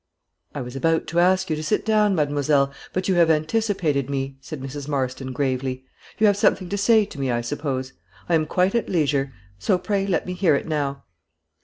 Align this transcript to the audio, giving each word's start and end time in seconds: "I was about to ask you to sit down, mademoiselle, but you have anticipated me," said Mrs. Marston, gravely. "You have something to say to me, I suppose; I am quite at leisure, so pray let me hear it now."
"I 0.55 0.61
was 0.63 0.75
about 0.75 1.05
to 1.09 1.19
ask 1.19 1.51
you 1.51 1.55
to 1.55 1.61
sit 1.63 1.85
down, 1.85 2.15
mademoiselle, 2.15 2.73
but 2.91 3.07
you 3.07 3.13
have 3.13 3.29
anticipated 3.29 4.09
me," 4.09 4.35
said 4.41 4.59
Mrs. 4.59 4.87
Marston, 4.87 5.31
gravely. 5.31 5.85
"You 6.17 6.25
have 6.25 6.37
something 6.37 6.69
to 6.69 6.75
say 6.79 7.05
to 7.05 7.19
me, 7.19 7.29
I 7.29 7.41
suppose; 7.41 7.93
I 8.27 8.33
am 8.33 8.47
quite 8.47 8.73
at 8.73 8.89
leisure, 8.89 9.31
so 9.59 9.77
pray 9.77 10.07
let 10.07 10.25
me 10.25 10.33
hear 10.33 10.55
it 10.55 10.67
now." 10.67 11.03